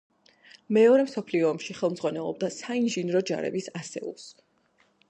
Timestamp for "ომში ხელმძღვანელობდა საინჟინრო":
1.51-3.23